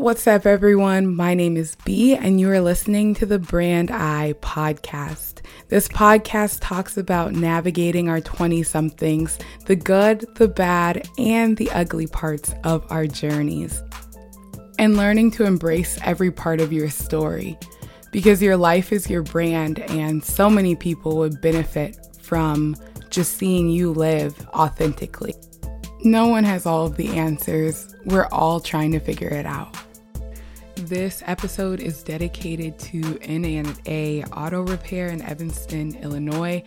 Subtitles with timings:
[0.00, 1.14] What's up, everyone?
[1.14, 5.42] My name is B, and you are listening to the Brand Eye podcast.
[5.68, 12.06] This podcast talks about navigating our 20 somethings, the good, the bad, and the ugly
[12.06, 13.82] parts of our journeys,
[14.78, 17.58] and learning to embrace every part of your story
[18.10, 22.74] because your life is your brand, and so many people would benefit from
[23.10, 25.34] just seeing you live authentically.
[26.04, 27.94] No one has all of the answers.
[28.06, 29.76] We're all trying to figure it out.
[30.90, 36.64] This episode is dedicated to N&A Auto Repair in Evanston, Illinois.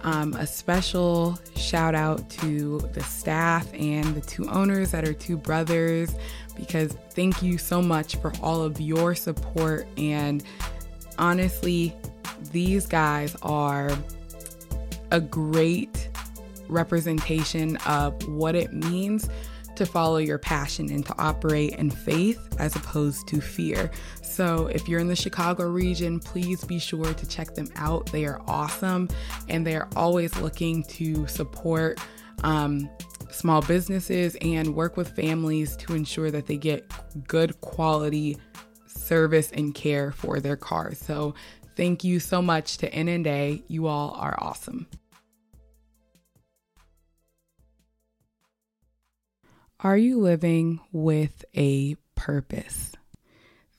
[0.00, 5.36] Um, a special shout out to the staff and the two owners that are two
[5.36, 6.16] brothers
[6.56, 9.86] because thank you so much for all of your support.
[9.98, 10.42] And
[11.18, 11.94] honestly,
[12.50, 13.90] these guys are
[15.10, 16.08] a great
[16.68, 19.28] representation of what it means
[19.78, 23.90] to follow your passion and to operate in faith as opposed to fear.
[24.22, 28.06] So, if you're in the Chicago region, please be sure to check them out.
[28.12, 29.08] They are awesome
[29.48, 32.00] and they are always looking to support
[32.44, 32.90] um,
[33.30, 36.92] small businesses and work with families to ensure that they get
[37.26, 38.36] good quality
[38.86, 40.98] service and care for their cars.
[40.98, 41.34] So,
[41.76, 43.62] thank you so much to N&A.
[43.68, 44.88] You all are awesome.
[49.80, 52.90] Are you living with a purpose?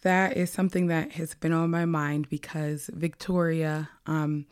[0.03, 4.45] That is something that has been on my mind because Victoria, um,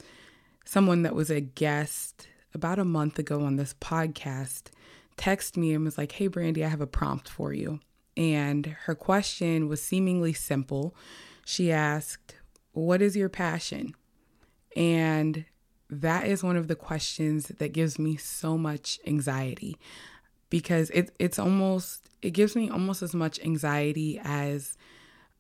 [0.66, 4.72] someone that was a guest about a month ago on this podcast,
[5.16, 7.80] texted me and was like, Hey, Brandy, I have a prompt for you.
[8.18, 10.94] And her question was seemingly simple.
[11.46, 12.36] She asked,
[12.74, 13.96] What is your passion?
[14.76, 15.46] And
[15.90, 19.78] that is one of the questions that gives me so much anxiety
[20.50, 24.78] because it it's almost it gives me almost as much anxiety as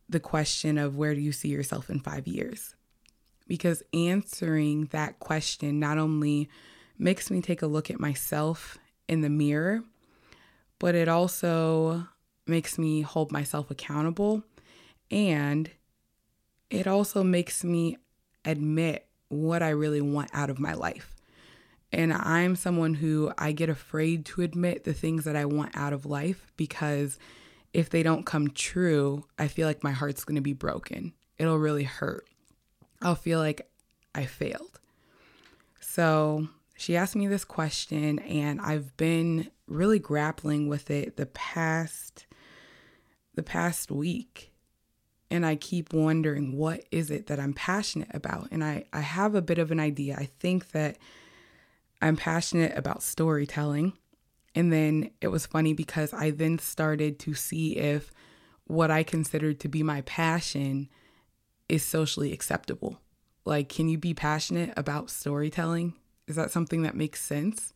[0.09, 2.75] the question of where do you see yourself in 5 years?
[3.47, 6.49] Because answering that question not only
[6.97, 8.77] makes me take a look at myself
[9.07, 9.83] in the mirror
[10.79, 12.07] but it also
[12.45, 14.43] makes me hold myself accountable.
[15.11, 15.69] And
[16.69, 17.97] it also makes me
[18.45, 21.16] admit what I really want out of my life
[21.91, 25.93] and I'm someone who I get afraid to admit the things that I want out
[25.93, 27.17] of life because
[27.73, 31.13] if they don't come true, I feel like my heart's going to be broken.
[31.37, 32.27] It'll really hurt.
[33.01, 33.69] I'll feel like
[34.15, 34.79] I failed.
[35.79, 42.25] So she asked me this question, and I've been really grappling with it the past
[43.35, 44.51] the past week
[45.29, 49.35] and I keep wondering what is it that I'm passionate about and I I have
[49.35, 50.15] a bit of an idea.
[50.17, 50.97] I think that
[52.01, 53.93] I'm passionate about storytelling.
[54.55, 58.11] And then it was funny because I then started to see if
[58.65, 60.89] what I considered to be my passion
[61.69, 62.99] is socially acceptable.
[63.45, 65.93] Like, can you be passionate about storytelling?
[66.27, 67.73] Is that something that makes sense?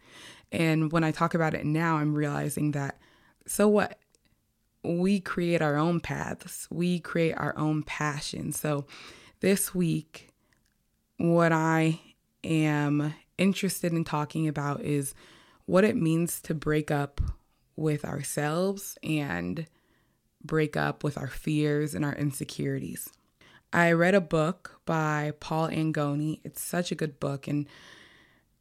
[0.52, 3.00] And when I talk about it now, I'm realizing that
[3.48, 3.98] so what?
[4.84, 8.52] We create our own paths, we create our own passion.
[8.52, 8.86] So
[9.40, 10.30] this week,
[11.18, 12.00] what I
[12.44, 15.16] am interested in talking about is
[15.66, 17.20] what it means to break up
[17.76, 19.66] with ourselves and
[20.44, 23.10] break up with our fears and our insecurities.
[23.74, 26.40] I read a book by Paul Angone.
[26.44, 27.68] It's such a good book, and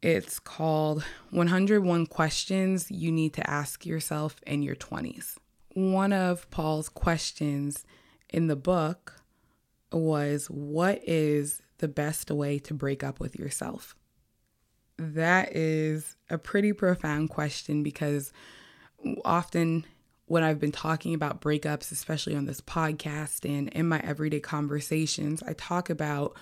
[0.01, 5.35] it's called 101 Questions You Need to Ask Yourself in Your 20s.
[5.73, 7.85] One of Paul's questions
[8.29, 9.21] in the book
[9.91, 13.95] was What is the best way to break up with yourself?
[15.01, 18.31] That is a pretty profound question because
[19.25, 19.85] often
[20.27, 25.43] when I've been talking about breakups, especially on this podcast and in my everyday conversations,
[25.43, 26.37] I talk about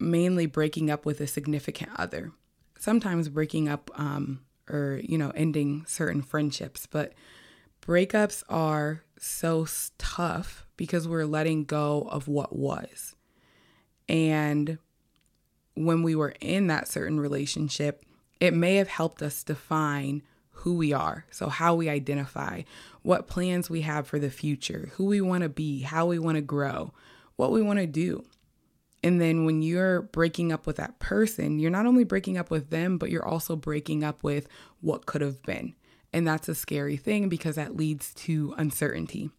[0.00, 2.32] mainly breaking up with a significant other.
[2.78, 7.12] Sometimes breaking up um, or, you know, ending certain friendships, but
[7.80, 9.66] breakups are so
[9.98, 13.14] tough because we're letting go of what was.
[14.08, 14.78] And
[15.74, 18.04] when we were in that certain relationship,
[18.40, 21.26] it may have helped us define who we are.
[21.30, 22.62] So, how we identify,
[23.02, 26.36] what plans we have for the future, who we want to be, how we want
[26.36, 26.92] to grow,
[27.36, 28.24] what we want to do.
[29.02, 32.70] And then when you're breaking up with that person, you're not only breaking up with
[32.70, 34.48] them, but you're also breaking up with
[34.80, 35.74] what could have been.
[36.14, 39.30] And that's a scary thing because that leads to uncertainty.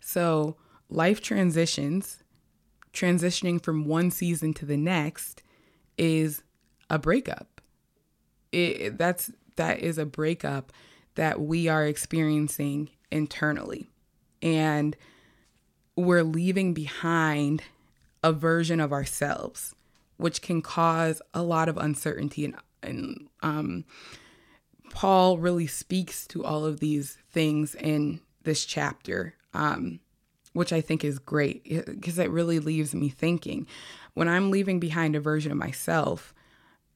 [0.00, 0.56] So,
[0.90, 2.22] life transitions
[2.92, 5.42] transitioning from one season to the next
[5.96, 6.42] is
[6.88, 7.60] a breakup.
[8.52, 10.72] It, that's that is a breakup
[11.14, 13.88] that we are experiencing internally.
[14.42, 14.96] and
[15.96, 17.62] we're leaving behind
[18.22, 19.74] a version of ourselves,
[20.16, 22.44] which can cause a lot of uncertainty.
[22.44, 23.84] And, and um,
[24.90, 30.00] Paul really speaks to all of these things in this chapter, um,
[30.52, 33.66] which I think is great eh, because it really leaves me thinking.
[34.14, 36.34] When I'm leaving behind a version of myself,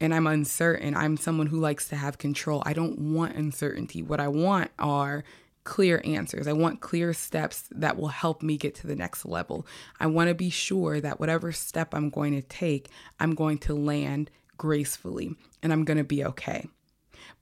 [0.01, 0.97] and I'm uncertain.
[0.97, 2.63] I'm someone who likes to have control.
[2.67, 4.03] I don't want uncertainty.
[4.03, 5.25] What I want are
[5.65, 6.47] clear answers.
[6.47, 9.67] I want clear steps that will help me get to the next level.
[9.99, 13.75] I want to be sure that whatever step I'm going to take, I'm going to
[13.75, 16.69] land gracefully and I'm going to be okay.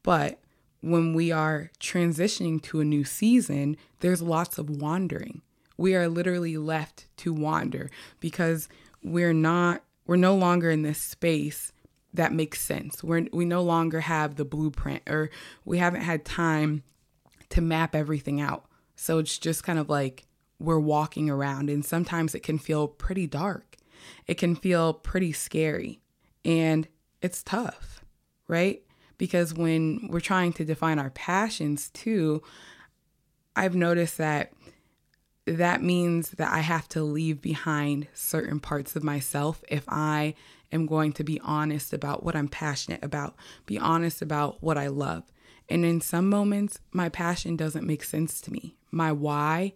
[0.02, 0.38] But
[0.80, 5.42] when we are transitioning to a new season, there's lots of wandering.
[5.82, 7.90] We are literally left to wander
[8.20, 8.68] because
[9.02, 11.72] we're not, we're no longer in this space
[12.14, 13.02] that makes sense.
[13.02, 15.28] We're, we no longer have the blueprint or
[15.64, 16.84] we haven't had time
[17.48, 18.66] to map everything out.
[18.94, 20.28] So it's just kind of like
[20.60, 23.76] we're walking around, and sometimes it can feel pretty dark.
[24.28, 26.00] It can feel pretty scary,
[26.44, 26.86] and
[27.20, 28.04] it's tough,
[28.46, 28.84] right?
[29.18, 32.40] Because when we're trying to define our passions too,
[33.56, 34.52] I've noticed that
[35.46, 40.34] that means that I have to leave behind certain parts of myself if I
[40.70, 43.34] am going to be honest about what I'm passionate about,
[43.66, 45.24] be honest about what I love.
[45.68, 48.76] And in some moments, my passion doesn't make sense to me.
[48.90, 49.74] My why,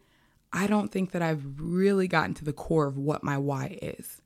[0.52, 4.22] I don't think that I've really gotten to the core of what my why is.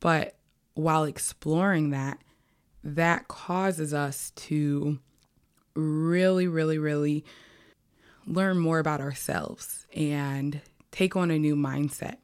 [0.00, 0.36] But
[0.74, 2.18] while exploring that,
[2.82, 4.98] that causes us to
[5.74, 7.24] really, really, really
[8.26, 10.60] learn more about ourselves and
[10.94, 12.18] take on a new mindset.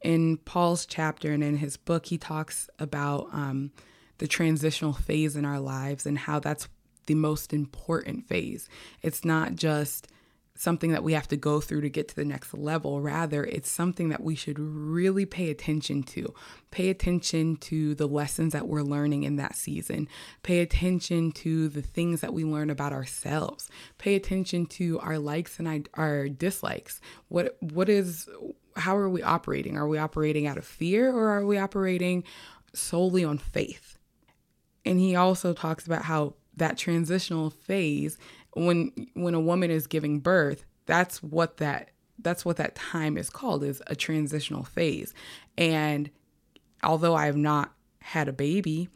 [0.00, 3.70] In Paul's chapter and in his book, he talks about um,
[4.16, 6.66] the transitional phase in our lives and how that's
[7.04, 8.66] the most important phase.
[9.02, 10.08] It's not just
[10.56, 13.00] something that we have to go through to get to the next level.
[13.00, 16.32] Rather, it's something that we should really pay attention to.
[16.70, 20.08] Pay attention to the lessons that we're learning in that season.
[20.42, 23.68] Pay attention to the things that we learn about ourselves.
[23.98, 27.00] Pay attention to our likes and our dislikes.
[27.28, 28.28] What what is
[28.76, 29.76] how are we operating?
[29.76, 32.22] Are we operating out of fear or are we operating
[32.72, 33.98] solely on faith?
[34.84, 38.18] And he also talks about how that transitional phase
[38.54, 41.90] when when a woman is giving birth that's what that
[42.20, 45.12] that's what that time is called is a transitional phase.
[45.58, 46.10] And
[46.82, 48.88] although i have not had a baby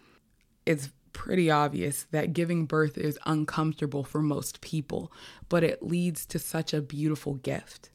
[0.67, 5.11] it's pretty obvious that giving birth is uncomfortable for most people
[5.49, 7.91] but it leads to such a beautiful gift.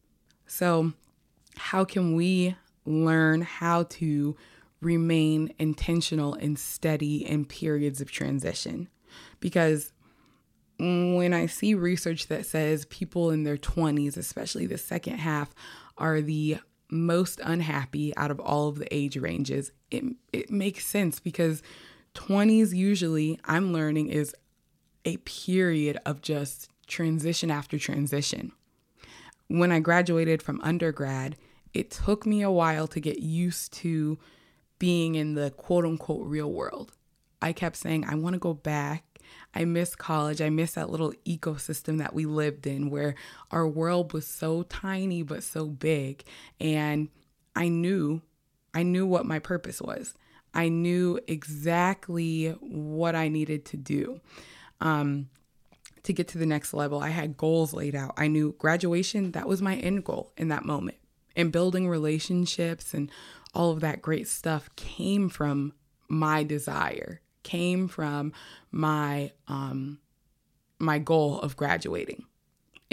[0.48, 0.94] So
[1.56, 2.56] how can we
[2.86, 4.36] learn how to
[4.82, 8.90] remain intentional and steady in periods of transition?
[9.40, 9.93] Because
[10.80, 15.54] when I see research that says people in their 20s, especially the second half,
[15.98, 16.58] are the
[16.90, 21.62] most unhappy out of all of the age ranges, it, it makes sense because
[22.16, 24.36] 20s usually, I'm learning, is
[25.06, 28.52] a period of just transition after transition.
[29.48, 31.36] When I graduated from undergrad,
[31.74, 34.20] it took me a while to get used to
[34.80, 36.92] being in the quote unquote real world.
[37.42, 39.13] I kept saying, I want to go back
[39.56, 40.42] I miss college.
[40.42, 43.16] I miss that little ecosystem that we lived in where
[43.52, 46.24] our world was so tiny but so big.
[46.60, 47.10] And
[47.56, 48.22] I knew,
[48.74, 50.16] I knew what my purpose was.
[50.54, 54.22] I knew exactly what I needed to do
[54.82, 55.30] um,
[56.04, 57.00] to get to the next level.
[57.00, 58.14] I had goals laid out.
[58.18, 60.98] I knew graduation, that was my end goal in that moment.
[61.36, 63.12] And building relationships and
[63.56, 65.74] all of that great stuff came from
[66.08, 68.34] my desire came from
[68.72, 70.00] my um
[70.80, 72.26] my goal of graduating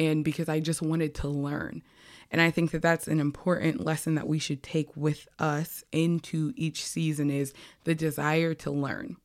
[0.00, 1.82] and because I just wanted to learn.
[2.30, 6.52] And I think that that's an important lesson that we should take with us into
[6.56, 7.52] each season is
[7.84, 9.16] the desire to learn.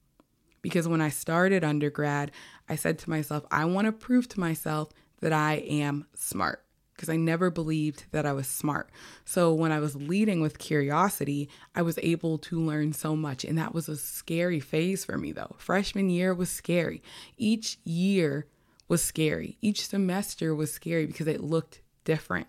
[0.62, 2.32] Because when I started undergrad,
[2.68, 4.90] I said to myself, I want to prove to myself
[5.22, 6.65] that I am smart
[6.96, 8.90] because I never believed that I was smart.
[9.26, 13.44] So when I was leading with curiosity, I was able to learn so much.
[13.44, 15.56] And that was a scary phase for me, though.
[15.58, 17.04] Freshman year was scary.
[17.38, 18.48] Each year
[18.88, 19.58] was scary.
[19.62, 22.48] Each semester was scary because it looked different.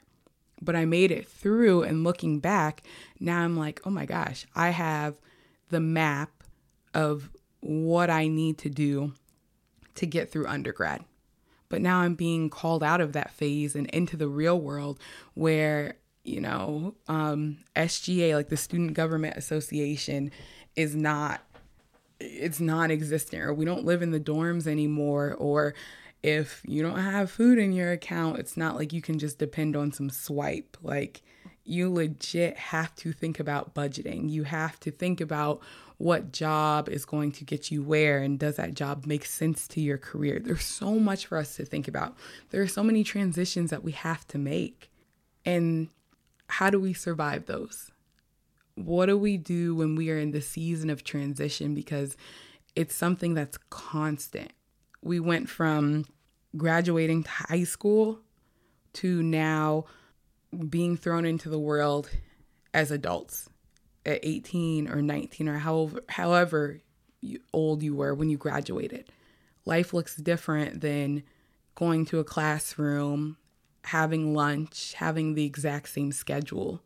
[0.62, 2.82] But I made it through, and looking back,
[3.20, 5.18] now I'm like, oh my gosh, I have
[5.68, 6.44] the map
[6.94, 9.12] of what I need to do
[9.96, 11.04] to get through undergrad.
[11.68, 14.98] But now I'm being called out of that phase and into the real world
[15.34, 20.30] where, you know, um, SGA, like the Student Government Association,
[20.74, 21.42] is not
[22.18, 25.74] it's non existent or we don't live in the dorms anymore or
[26.22, 29.76] if you don't have food in your account, it's not like you can just depend
[29.76, 30.76] on some swipe.
[30.82, 31.22] Like,
[31.66, 34.30] you legit have to think about budgeting.
[34.30, 35.60] You have to think about
[35.98, 39.80] what job is going to get you where and does that job make sense to
[39.80, 40.38] your career.
[40.38, 42.14] There's so much for us to think about.
[42.50, 44.90] There are so many transitions that we have to make.
[45.44, 45.88] And
[46.48, 47.90] how do we survive those?
[48.74, 51.74] What do we do when we are in the season of transition?
[51.74, 52.16] Because
[52.74, 54.52] it's something that's constant.
[55.02, 56.04] We went from
[56.56, 58.20] graduating high school
[58.94, 59.86] to now
[60.68, 62.08] being thrown into the world
[62.72, 63.48] as adults
[64.04, 66.80] at 18 or 19 or however, however
[67.52, 69.10] old you were when you graduated.
[69.64, 71.24] Life looks different than
[71.74, 73.36] going to a classroom,
[73.84, 76.80] having lunch, having the exact same schedule.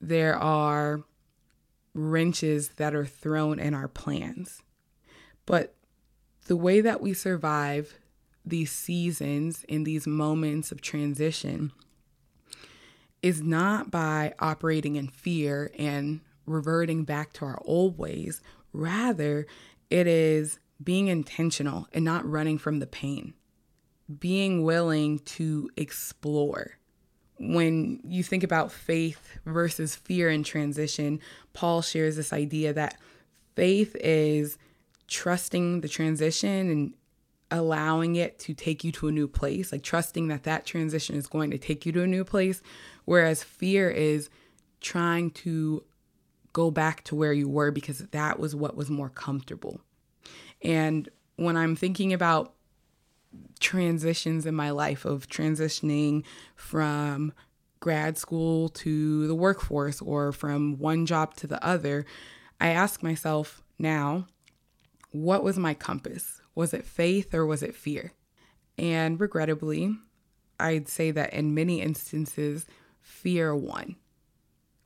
[0.00, 1.02] There are
[1.94, 4.62] wrenches that are thrown in our plans.
[5.46, 5.74] But
[6.46, 7.94] the way that we survive
[8.44, 11.72] these seasons and these moments of transition
[13.22, 18.40] is not by operating in fear and reverting back to our old ways.
[18.72, 19.46] Rather,
[19.90, 23.34] it is being intentional and not running from the pain,
[24.18, 26.78] being willing to explore.
[27.38, 31.20] When you think about faith versus fear in transition,
[31.52, 32.96] Paul shares this idea that
[33.54, 34.56] faith is
[35.08, 36.94] trusting the transition and
[37.50, 41.26] allowing it to take you to a new place, like trusting that that transition is
[41.26, 42.62] going to take you to a new place.
[43.06, 44.28] Whereas fear is
[44.80, 45.82] trying to
[46.52, 49.80] go back to where you were because that was what was more comfortable.
[50.62, 52.54] And when I'm thinking about
[53.60, 57.32] transitions in my life of transitioning from
[57.80, 62.04] grad school to the workforce or from one job to the other,
[62.60, 64.26] I ask myself now,
[65.10, 66.40] what was my compass?
[66.54, 68.12] Was it faith or was it fear?
[68.78, 69.96] And regrettably,
[70.58, 72.66] I'd say that in many instances,
[73.06, 73.94] fear one.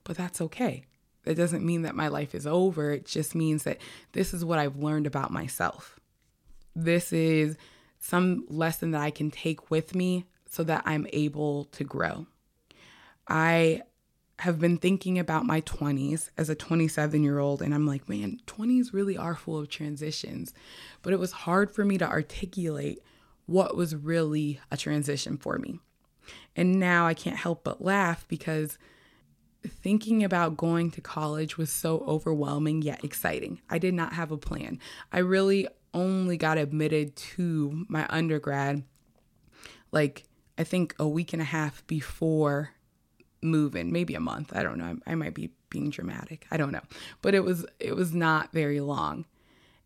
[0.04, 0.84] But that's okay.
[1.24, 2.92] It doesn't mean that my life is over.
[2.92, 3.78] It just means that
[4.12, 5.98] this is what I've learned about myself.
[6.76, 7.56] This is
[7.98, 12.26] some lesson that I can take with me so that I'm able to grow.
[13.26, 13.82] I
[14.40, 18.40] have been thinking about my 20s as a 27 year old, and I'm like, man,
[18.46, 20.52] 20s really are full of transitions.
[21.02, 23.02] But it was hard for me to articulate
[23.46, 25.80] what was really a transition for me.
[26.56, 28.78] And now I can't help but laugh because
[29.66, 33.60] thinking about going to college was so overwhelming yet exciting.
[33.68, 34.78] I did not have a plan.
[35.12, 38.84] I really only got admitted to my undergrad
[39.92, 40.24] like
[40.56, 42.70] I think a week and a half before
[43.42, 44.54] moving, maybe a month.
[44.54, 44.98] I don't know.
[45.06, 46.46] I, I might be being dramatic.
[46.50, 46.82] I don't know.
[47.22, 49.26] But it was it was not very long.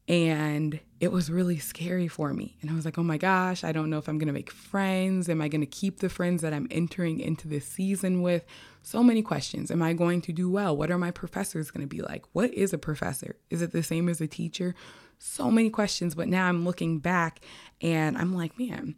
[0.06, 2.56] And it was really scary for me.
[2.60, 5.28] And I was like, oh my gosh, I don't know if I'm to make friends.
[5.28, 8.44] Am I to keep the friends that I'm entering into this season with?
[8.82, 9.70] So many questions.
[9.70, 10.76] Am I going to do well?
[10.76, 12.24] What are my professors to be like?
[12.32, 13.36] What is a professor?
[13.48, 14.74] Is it the same as a teacher?
[15.18, 16.14] So many questions.
[16.14, 17.40] But now I'm looking back
[17.80, 18.96] and I'm like, man,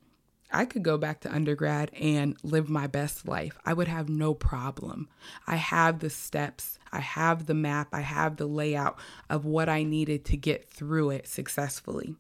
[0.53, 3.59] I could go back to undergrad and live my best life.
[3.65, 5.09] I would have no problem.
[5.47, 8.99] I have the steps, I have the map, I have the layout
[9.29, 12.17] of what I needed to get through it successfully.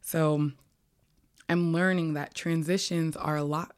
[0.00, 0.52] So
[1.48, 3.74] I'm learning that transitions are a lot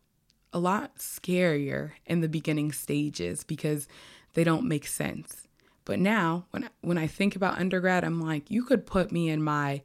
[0.52, 3.86] a lot scarier in the beginning stages because
[4.34, 5.46] they don't make sense.
[5.84, 9.42] But now when when I think about undergrad, I'm like, you could put me in
[9.42, 9.82] my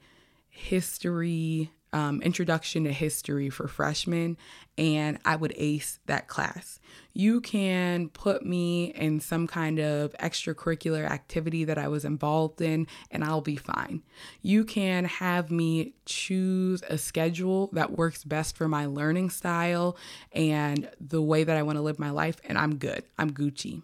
[0.49, 4.35] history um, introduction to history for freshmen,
[4.77, 6.81] and I would ace that class.
[7.13, 12.87] You can put me in some kind of extracurricular activity that I was involved in,
[13.11, 14.03] and I'll be fine.
[14.41, 19.95] You can have me choose a schedule that works best for my learning style
[20.33, 23.05] and the way that I want to live my life, and I'm good.
[23.17, 23.83] I'm Gucci.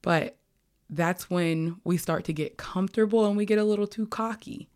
[0.00, 0.38] But
[0.88, 4.70] that's when we start to get comfortable and we get a little too cocky.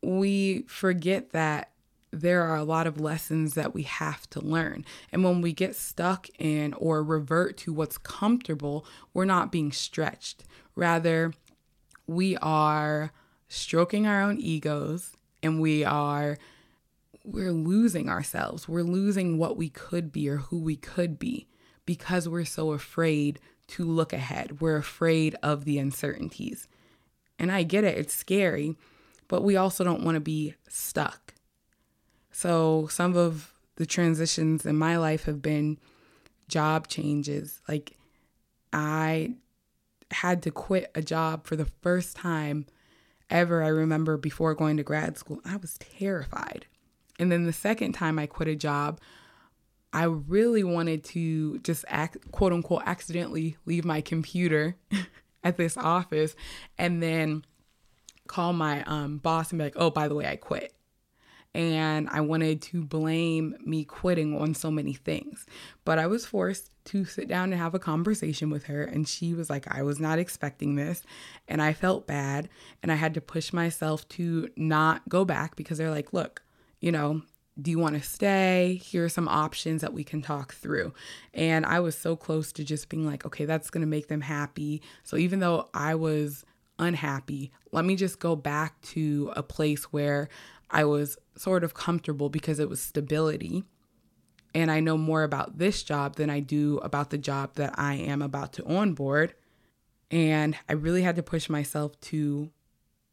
[0.00, 1.72] We forget that
[2.10, 4.84] there are a lot of lessons that we have to learn.
[5.12, 10.44] And when we get stuck in or revert to what's comfortable, we're not being stretched.
[10.74, 11.32] Rather,
[12.06, 13.12] we are
[13.48, 15.12] stroking our own egos
[15.42, 16.38] and we are
[17.24, 18.68] we're losing ourselves.
[18.68, 21.46] We're losing what we could be or who we could be
[21.84, 23.38] because we're so afraid
[23.68, 24.60] to look ahead.
[24.60, 26.68] We're afraid of the uncertainties.
[27.38, 28.76] And I get it, it's scary,
[29.28, 31.27] but we also don't want to be stuck.
[32.38, 35.76] So some of the transitions in my life have been
[36.46, 37.60] job changes.
[37.66, 37.96] Like
[38.72, 39.32] I
[40.12, 42.66] had to quit a job for the first time
[43.28, 45.40] ever I remember before going to grad school.
[45.44, 46.66] I was terrified.
[47.18, 49.00] And then the second time I quit a job,
[49.92, 54.76] I really wanted to just act, quote unquote, accidentally leave my computer
[55.42, 56.36] at this office
[56.78, 57.44] and then
[58.28, 60.72] call my um, boss and be like, oh, by the way, I quit.
[61.54, 65.46] And I wanted to blame me quitting on so many things.
[65.84, 68.82] But I was forced to sit down and have a conversation with her.
[68.84, 71.02] And she was like, I was not expecting this.
[71.48, 72.48] And I felt bad.
[72.82, 76.42] And I had to push myself to not go back because they're like, look,
[76.80, 77.22] you know,
[77.60, 78.80] do you want to stay?
[78.84, 80.94] Here are some options that we can talk through.
[81.34, 84.20] And I was so close to just being like, okay, that's going to make them
[84.20, 84.80] happy.
[85.02, 86.44] So even though I was
[86.78, 90.28] unhappy, let me just go back to a place where
[90.70, 93.64] I was sort of comfortable because it was stability.
[94.54, 97.94] And I know more about this job than I do about the job that I
[97.94, 99.34] am about to onboard.
[100.10, 102.50] And I really had to push myself to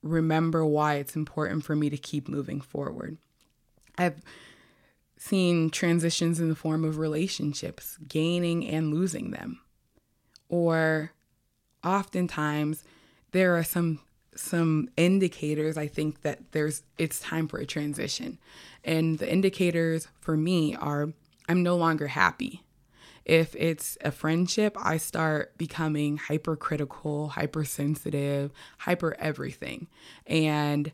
[0.02, 3.18] remember why it's important for me to keep moving forward.
[3.98, 4.22] I've
[5.18, 9.60] seen transitions in the form of relationships, gaining and losing them.
[10.48, 11.12] Or
[11.84, 12.84] oftentimes
[13.32, 14.00] there are some
[14.36, 18.38] some indicators I think that there's it's time for a transition.
[18.84, 21.14] And the indicators for me are
[21.48, 22.64] I'm no longer happy.
[23.24, 29.88] If it's a friendship, I start becoming hypercritical, hypersensitive, hyper everything.
[30.28, 30.92] And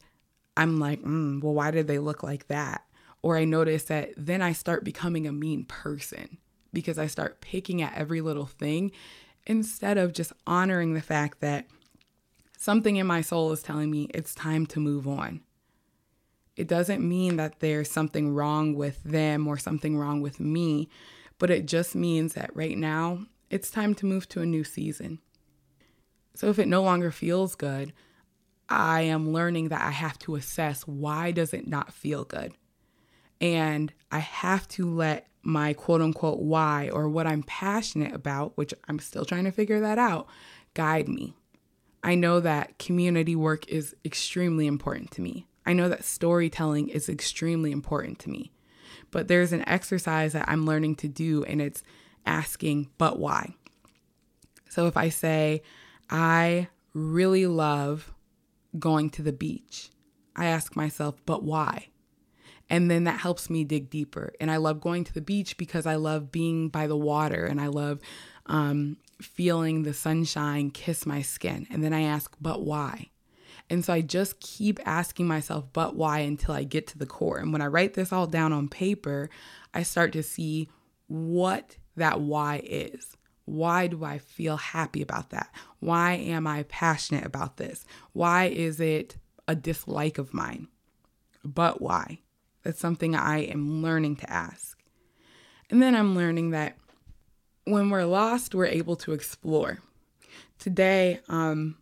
[0.55, 2.85] I'm like, mm, well, why did they look like that?
[3.21, 6.37] Or I notice that then I start becoming a mean person
[6.73, 8.91] because I start picking at every little thing
[9.45, 11.65] instead of just honoring the fact that
[12.61, 15.41] something in my soul is telling me it's time to move on.
[16.55, 20.87] It doesn't mean that there's something wrong with them or something wrong with me,
[21.39, 25.17] but it just means that right now it's time to move to a new season.
[26.35, 27.93] So if it no longer feels good,
[28.69, 32.53] I am learning that I have to assess why does it not feel good?
[33.41, 38.71] And I have to let my quote unquote why or what I'm passionate about, which
[38.87, 40.27] I'm still trying to figure that out,
[40.75, 41.33] guide me.
[42.03, 45.47] I know that community work is extremely important to me.
[45.65, 48.51] I know that storytelling is extremely important to me.
[49.11, 51.83] But there's an exercise that I'm learning to do, and it's
[52.25, 53.55] asking, but why?
[54.69, 55.61] So if I say,
[56.09, 58.13] I really love
[58.79, 59.89] going to the beach,
[60.35, 61.87] I ask myself, but why?
[62.69, 64.31] And then that helps me dig deeper.
[64.39, 67.59] And I love going to the beach because I love being by the water and
[67.59, 67.99] I love
[68.45, 71.67] um, feeling the sunshine kiss my skin.
[71.69, 73.09] And then I ask, but why?
[73.69, 77.37] And so I just keep asking myself, but why until I get to the core.
[77.37, 79.29] And when I write this all down on paper,
[79.73, 80.69] I start to see
[81.07, 83.15] what that why is.
[83.45, 85.49] Why do I feel happy about that?
[85.79, 87.85] Why am I passionate about this?
[88.13, 90.67] Why is it a dislike of mine?
[91.43, 92.19] But why?
[92.63, 94.81] That's something I am learning to ask.
[95.69, 96.75] And then I'm learning that
[97.65, 99.79] when we're lost, we're able to explore.
[100.59, 101.77] Today, um,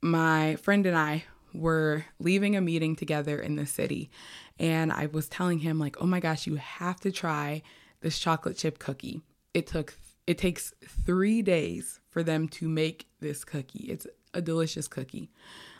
[0.00, 4.10] my friend and I were leaving a meeting together in the city,
[4.58, 7.62] and I was telling him, like, oh my gosh, you have to try
[8.00, 9.22] this chocolate chip cookie.
[9.52, 9.96] It took
[10.26, 10.72] it takes
[11.04, 13.84] three days for them to make this cookie.
[13.90, 15.30] It's a delicious cookie.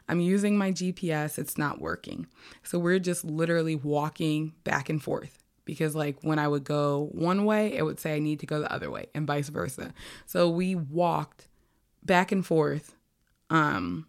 [0.07, 2.27] I'm using my GPS, it's not working.
[2.63, 7.45] So we're just literally walking back and forth because, like, when I would go one
[7.45, 9.93] way, it would say I need to go the other way and vice versa.
[10.27, 11.49] So we walked
[12.03, 12.95] back and forth
[13.51, 14.07] um,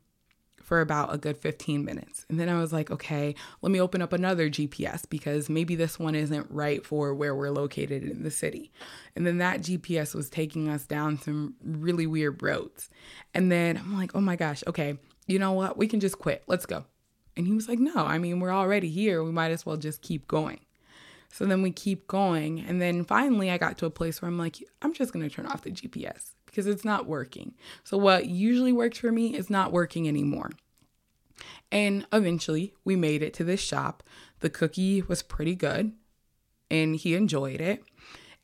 [0.65, 2.25] for about a good 15 minutes.
[2.27, 5.99] And then I was like, okay, let me open up another GPS because maybe this
[5.99, 8.71] one isn't right for where we're located in the city.
[9.15, 12.89] And then that GPS was taking us down some really weird roads.
[13.33, 15.77] And then I'm like, oh my gosh, okay, you know what?
[15.77, 16.43] We can just quit.
[16.47, 16.85] Let's go.
[17.37, 19.23] And he was like, no, I mean, we're already here.
[19.23, 20.59] We might as well just keep going.
[21.31, 22.59] So then we keep going.
[22.59, 25.33] And then finally, I got to a place where I'm like, I'm just going to
[25.33, 27.53] turn off the GPS because it's not working.
[27.83, 30.51] So what usually works for me is not working anymore.
[31.71, 34.03] And eventually, we made it to this shop.
[34.39, 35.91] The cookie was pretty good
[36.69, 37.83] and he enjoyed it.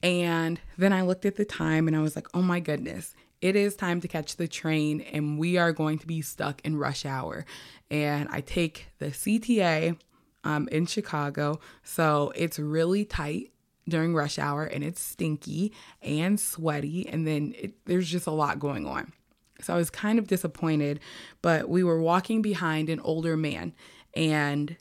[0.04, 3.56] And then I looked at the time and I was like, oh my goodness, it
[3.56, 7.06] is time to catch the train and we are going to be stuck in rush
[7.06, 7.46] hour.
[7.90, 9.98] And I take the CTA
[10.44, 11.60] um, in Chicago.
[11.84, 13.52] So it's really tight
[13.88, 17.08] during rush hour and it's stinky and sweaty.
[17.08, 19.14] And then it, there's just a lot going on.
[19.62, 21.00] So I was kind of disappointed,
[21.42, 23.74] but we were walking behind an older man
[24.16, 24.76] and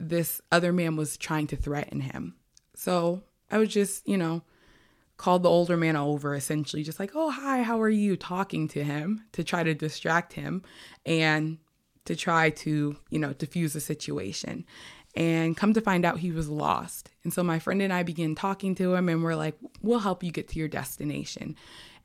[0.00, 2.34] this other man was trying to threaten him.
[2.74, 4.42] So I was just, you know,
[5.16, 8.16] called the older man over, essentially, just like, oh, hi, how are you?
[8.16, 10.62] Talking to him to try to distract him
[11.06, 11.58] and
[12.04, 14.66] to try to, you know, diffuse the situation.
[15.16, 17.10] And come to find out, he was lost.
[17.22, 20.24] And so my friend and I began talking to him, and we're like, we'll help
[20.24, 21.54] you get to your destination.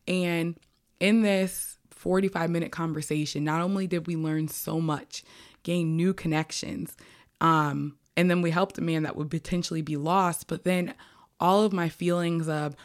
[0.07, 0.55] And
[0.99, 5.23] in this 45 minute conversation, not only did we learn so much,
[5.63, 6.95] gain new connections,
[7.41, 10.93] um, and then we helped a man that would potentially be lost, but then
[11.39, 12.75] all of my feelings of,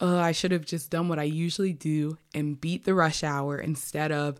[0.00, 3.58] oh, I should have just done what I usually do and beat the rush hour
[3.58, 4.38] instead of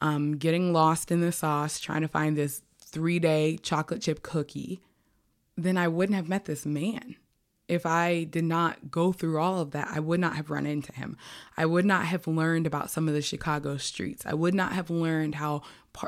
[0.00, 4.80] um, getting lost in the sauce, trying to find this three day chocolate chip cookie,
[5.56, 7.16] then I wouldn't have met this man.
[7.68, 10.92] If I did not go through all of that, I would not have run into
[10.92, 11.16] him.
[11.56, 14.26] I would not have learned about some of the Chicago streets.
[14.26, 15.62] I would not have learned how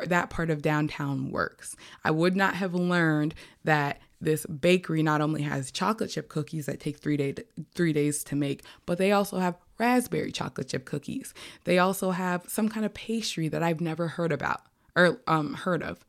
[0.07, 1.77] that part of downtown works.
[2.05, 6.81] I would not have learned that this bakery not only has chocolate chip cookies that
[6.81, 7.35] take three, day,
[7.75, 11.33] three days to make, but they also have raspberry chocolate chip cookies.
[11.65, 14.63] They also have some kind of pastry that I've never heard about
[14.97, 16.05] or um, heard of.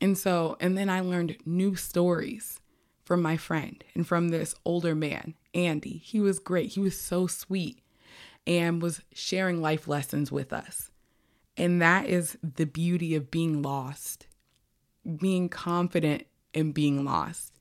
[0.00, 2.60] And so, and then I learned new stories
[3.04, 6.00] from my friend and from this older man, Andy.
[6.04, 6.70] He was great.
[6.70, 7.80] He was so sweet
[8.46, 10.90] and was sharing life lessons with us.
[11.56, 14.26] And that is the beauty of being lost,
[15.16, 17.54] being confident in being lost,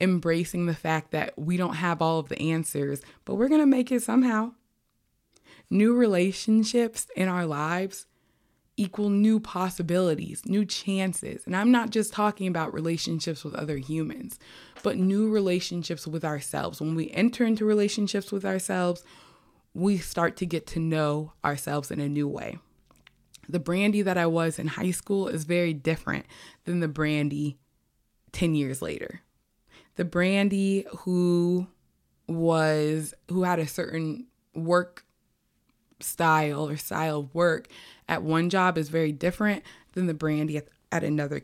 [0.00, 3.66] embracing the fact that we don't have all of the answers, but we're going to
[3.66, 4.52] make it somehow.
[5.68, 8.06] New relationships in our lives
[8.76, 11.44] equal new possibilities, new chances.
[11.46, 14.38] And I'm not just talking about relationships with other humans,
[14.82, 16.80] but new relationships with ourselves.
[16.80, 19.04] When we enter into relationships with ourselves,
[19.74, 22.58] we start to get to know ourselves in a new way.
[23.48, 26.26] The Brandy that I was in high school is very different
[26.64, 27.58] than the Brandy
[28.32, 29.22] 10 years later.
[29.96, 31.66] The Brandy who
[32.28, 35.04] was who had a certain work
[36.00, 37.68] style or style of work
[38.12, 39.62] at one job is very different
[39.94, 40.60] than the brandy
[40.92, 41.40] at, another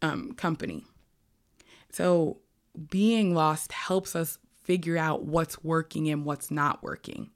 [0.00, 0.86] um, company.
[1.92, 2.38] So
[2.88, 7.28] being lost helps us figure out what's working and what's not working.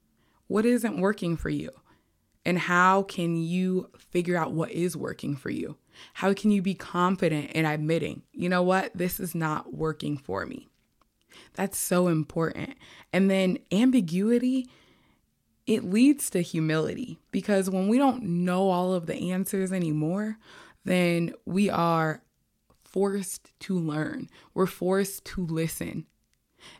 [0.46, 1.68] What isn't working for you?
[2.46, 5.76] And how can you figure out what is working for you?
[6.14, 10.46] How can you be confident in admitting, you know what, this is not working for
[10.46, 10.70] me?
[11.52, 12.74] That's so important.
[13.12, 14.70] And then ambiguity
[15.70, 20.36] it leads to humility because when we don't know all of the answers anymore,
[20.84, 22.24] then we are
[22.82, 24.28] forced to learn.
[24.52, 26.06] We're forced to listen.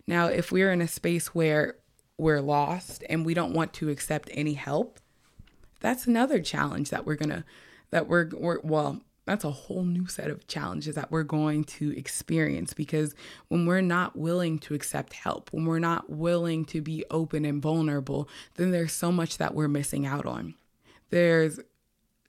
[0.09, 1.77] Now, if we're in a space where
[2.19, 4.99] we're lost and we don't want to accept any help,
[5.79, 7.45] that's another challenge that we're going to
[7.93, 11.97] that we're, we're well, that's a whole new set of challenges that we're going to
[11.97, 13.15] experience because
[13.49, 17.63] when we're not willing to accept help, when we're not willing to be open and
[17.63, 20.55] vulnerable, then there's so much that we're missing out on.
[21.11, 21.61] There's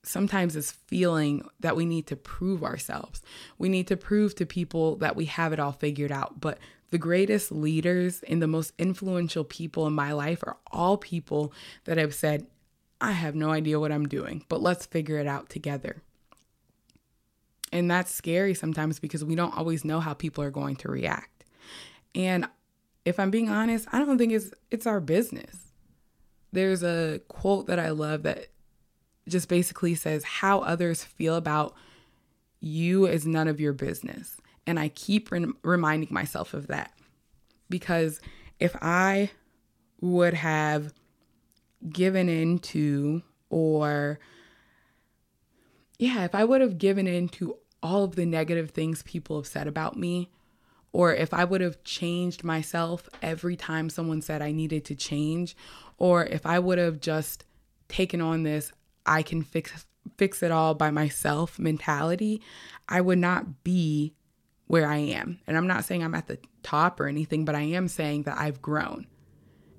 [0.02, 3.22] sometimes this feeling that we need to prove ourselves.
[3.58, 6.40] We need to prove to people that we have it all figured out.
[6.40, 6.58] But
[6.90, 11.52] the greatest leaders and the most influential people in my life are all people
[11.84, 12.46] that have said,
[13.00, 16.02] I have no idea what I'm doing, but let's figure it out together.
[17.72, 21.44] And that's scary sometimes because we don't always know how people are going to react.
[22.14, 22.46] And
[23.04, 25.72] if I'm being honest, I don't think it's it's our business.
[26.52, 28.48] There's a quote that I love that
[29.28, 31.74] just basically says how others feel about
[32.60, 34.36] you is none of your business.
[34.66, 36.92] And I keep re- reminding myself of that
[37.68, 38.20] because
[38.60, 39.30] if I
[40.00, 40.92] would have
[41.90, 44.20] given in to or
[45.98, 49.46] yeah, if I would have given in to all of the negative things people have
[49.46, 50.30] said about me,
[50.92, 55.56] or if I would have changed myself every time someone said I needed to change,
[55.98, 57.44] or if I would have just
[57.88, 58.72] taken on this
[59.04, 62.40] I can fix fix it all by myself mentality,
[62.88, 64.14] I would not be
[64.66, 65.38] where I am.
[65.46, 68.38] And I'm not saying I'm at the top or anything, but I am saying that
[68.38, 69.06] I've grown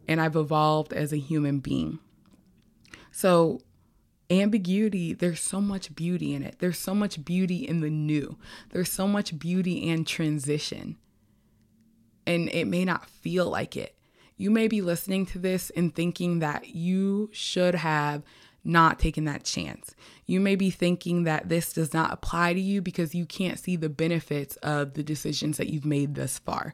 [0.08, 2.00] and I've evolved as a human being.
[3.12, 3.62] So
[4.30, 6.56] ambiguity, there's so much beauty in it.
[6.60, 8.38] There's so much beauty in the new.
[8.70, 10.98] There's so much beauty in transition.
[12.26, 13.96] And it may not feel like it.
[14.38, 18.24] You may be listening to this and thinking that you should have
[18.64, 19.94] not taken that chance.
[20.26, 23.76] You may be thinking that this does not apply to you because you can't see
[23.76, 26.74] the benefits of the decisions that you've made thus far.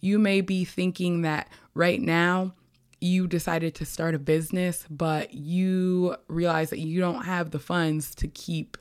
[0.00, 2.54] You may be thinking that right now
[3.00, 8.14] you decided to start a business, but you realize that you don't have the funds
[8.16, 8.76] to keep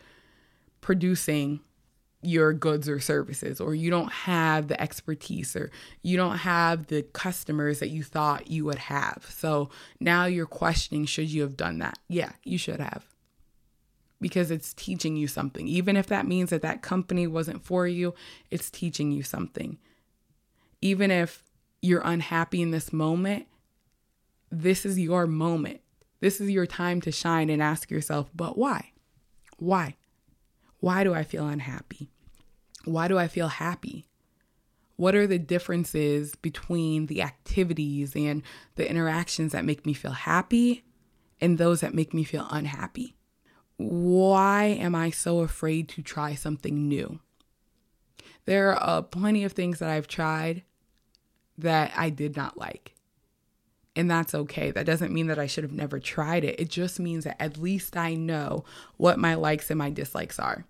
[0.82, 1.62] producing
[2.22, 7.02] your goods or services, or you don't have the expertise, or you don't have the
[7.14, 9.26] customers that you thought you would have.
[9.30, 9.70] So
[10.02, 11.98] now you're questioning should you have done that?
[12.10, 13.06] Yeah, you should have.
[14.22, 15.68] because it's teaching you something.
[15.68, 18.14] Even if that means that that company wasn't for you,
[18.52, 19.78] it's teaching you something.
[20.82, 21.44] Even if
[21.82, 23.48] you're unhappy in this moment,
[24.52, 25.82] this is your moment.
[26.20, 28.92] This is your time to shine and ask yourself, but why?
[29.58, 29.96] Why?
[30.80, 32.10] Why do I feel unhappy?
[32.86, 34.08] Why do I feel happy?
[34.96, 38.44] What are the differences between the activities and
[38.76, 40.84] the interactions that make me feel happy
[41.40, 43.16] and those that make me feel unhappy?
[43.78, 47.20] Why am I so afraid to try something new?
[48.46, 50.64] There are uh, plenty of things that I've tried
[51.58, 52.96] that I did not like.
[53.96, 54.72] And that's okay.
[54.72, 56.60] That doesn't mean that I should have never tried it.
[56.60, 58.64] It just means that at least I know
[58.98, 60.66] what my likes and my dislikes are.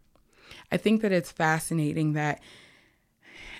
[0.71, 2.41] I think that it's fascinating that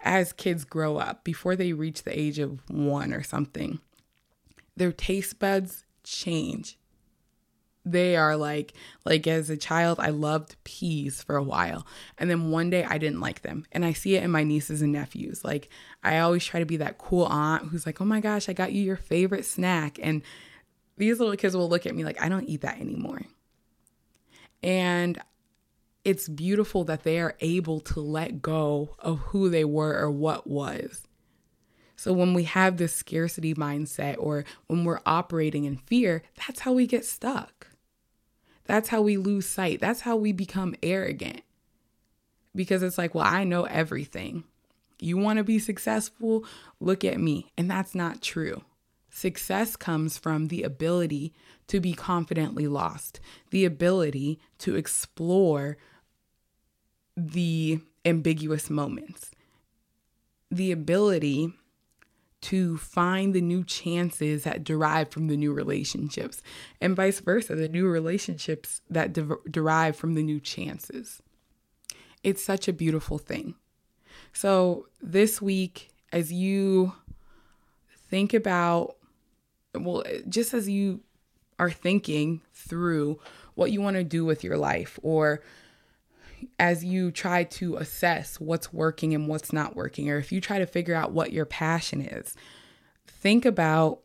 [0.03, 3.79] as kids grow up, before they reach the age of one or something,
[4.75, 6.77] their taste buds change
[7.85, 8.73] they are like
[9.05, 11.85] like as a child i loved peas for a while.
[12.17, 13.65] And then one day i didn't like them.
[13.71, 15.43] And i see it in my nieces and nephews.
[15.43, 15.69] Like
[16.03, 18.73] i always try to be that cool aunt who's like oh my gosh i got
[18.73, 19.97] you your favorite snack.
[20.01, 20.21] And
[20.97, 23.21] these little kids will look at me like i don't eat that anymore.
[24.61, 25.19] And
[26.03, 30.47] it's beautiful that they are able to let go of who they were or what
[30.47, 31.07] was.
[31.95, 36.71] So when we have this scarcity mindset or when we're operating in fear, that's how
[36.71, 37.67] we get stuck.
[38.69, 39.81] That's how we lose sight.
[39.81, 41.41] That's how we become arrogant.
[42.53, 44.43] Because it's like, well, I know everything.
[44.99, 46.45] You want to be successful?
[46.79, 47.51] Look at me.
[47.57, 48.61] And that's not true.
[49.09, 51.33] Success comes from the ability
[51.65, 55.77] to be confidently lost, the ability to explore
[57.17, 59.31] the ambiguous moments,
[60.51, 61.53] the ability
[62.41, 66.41] to find the new chances that derive from the new relationships,
[66.79, 71.21] and vice versa, the new relationships that de- derive from the new chances.
[72.23, 73.55] It's such a beautiful thing.
[74.33, 76.93] So, this week, as you
[78.09, 78.95] think about,
[79.73, 81.01] well, just as you
[81.57, 83.19] are thinking through
[83.55, 85.41] what you want to do with your life or
[86.57, 90.59] as you try to assess what's working and what's not working, or if you try
[90.59, 92.35] to figure out what your passion is,
[93.07, 93.99] think about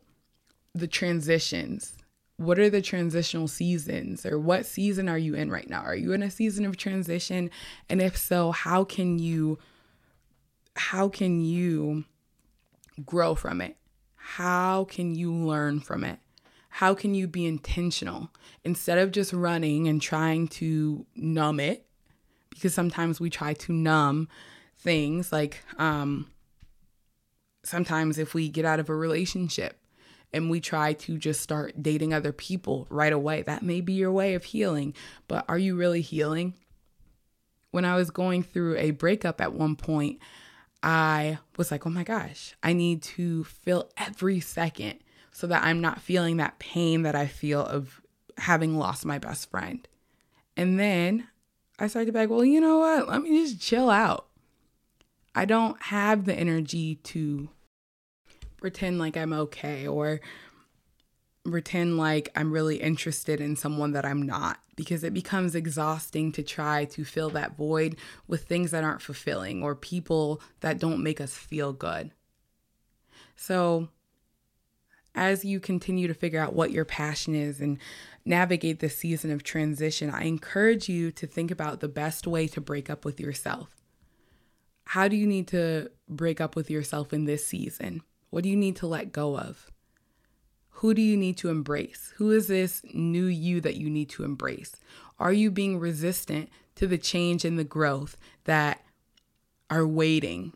[0.73, 1.93] the transitions.
[2.37, 5.81] What are the transitional seasons, or what season are you in right now?
[5.81, 7.49] Are you in a season of transition?
[7.89, 9.57] And if so, how can you
[10.75, 12.03] how can you
[13.05, 13.77] grow from it?
[14.15, 16.19] How can you learn from it?
[16.69, 18.31] How can you be intentional
[18.65, 21.84] instead of just running and trying to numb it
[22.55, 24.27] because sometimes we try to numb
[24.77, 26.31] things like um,
[27.63, 29.77] sometimes if we get out of a relationship
[30.33, 34.11] and we try to just start dating other people right away, that may be your
[34.11, 34.93] way of healing.
[35.27, 36.53] But are you really healing?
[37.71, 40.19] When I was going through a breakup at one point,
[40.81, 44.99] I was like, oh my gosh, I need to feel every second
[45.31, 48.01] so that I'm not feeling that pain that I feel of
[48.37, 49.85] having lost my best friend.
[50.55, 51.27] And then
[51.77, 53.09] I started to be like, well, you know what?
[53.09, 54.27] Let me just chill out.
[55.33, 57.49] I don't have the energy to
[58.57, 60.21] pretend like I'm okay or
[61.43, 66.43] pretend like I'm really interested in someone that I'm not because it becomes exhausting to
[66.43, 71.21] try to fill that void with things that aren't fulfilling or people that don't make
[71.21, 72.11] us feel good.
[73.35, 73.89] So,
[75.15, 77.79] as you continue to figure out what your passion is and
[78.25, 82.61] navigate this season of transition, I encourage you to think about the best way to
[82.61, 83.69] break up with yourself.
[84.89, 88.01] How do you need to break up with yourself in this season?
[88.29, 89.71] What do you need to let go of?
[90.79, 92.13] Who do you need to embrace?
[92.17, 94.75] Who is this new you that you need to embrace?
[95.17, 98.83] Are you being resistant to the change and the growth that
[99.69, 100.53] are waiting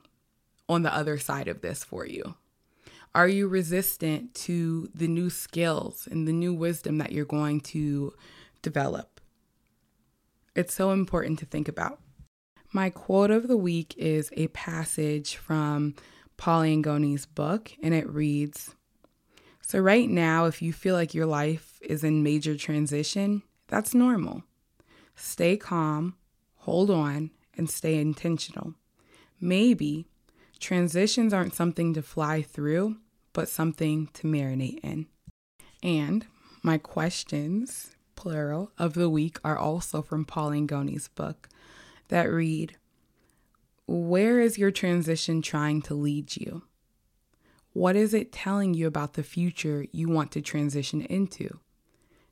[0.68, 2.36] on the other side of this for you?
[3.16, 8.14] Are you resistant to the new skills and the new wisdom that you're going to
[8.62, 9.20] develop?
[10.56, 12.00] It's so important to think about.
[12.72, 15.96] My quote of the week is a passage from
[16.38, 18.76] Paul Angone's book, and it reads
[19.62, 24.44] So, right now, if you feel like your life is in major transition, that's normal.
[25.16, 26.16] Stay calm,
[26.58, 28.76] hold on, and stay intentional.
[29.42, 30.09] Maybe
[30.60, 32.98] Transitions aren't something to fly through,
[33.34, 35.08] but something to marinate in.
[35.82, 36.26] And
[36.62, 41.48] my questions, plural, of the week are also from Paul Angone's book
[42.10, 42.76] that read
[43.88, 46.64] Where is your transition trying to lead you?
[47.72, 51.60] What is it telling you about the future you want to transition into?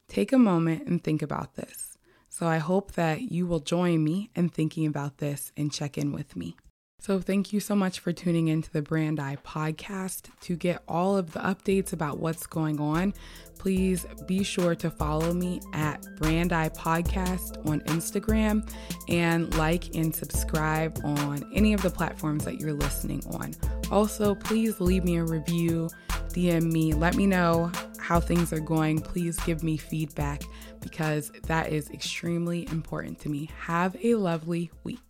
[0.09, 1.97] Take a moment and think about this.
[2.29, 6.11] So I hope that you will join me in thinking about this and check in
[6.11, 6.57] with me.
[6.99, 10.29] So, thank you so much for tuning into the Brand Eye podcast.
[10.41, 13.13] To get all of the updates about what's going on,
[13.59, 18.67] please be sure to follow me at Brand Eye Podcast on Instagram
[19.07, 23.53] and like and subscribe on any of the platforms that you're listening on.
[23.91, 25.89] Also, please leave me a review,
[26.29, 28.99] DM me, let me know how things are going.
[28.99, 30.41] Please give me feedback
[30.81, 33.49] because that is extremely important to me.
[33.59, 35.06] Have a lovely week.